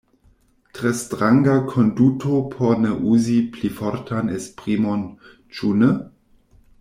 Tre 0.77 0.91
stranga 0.99 1.57
konduto 1.73 2.39
por 2.55 2.73
ne 2.87 2.95
uzi 3.17 3.37
pli 3.57 3.71
fortan 3.81 4.33
esprimon 4.39 5.05
ĉu 5.59 5.71
ne? 5.83 5.93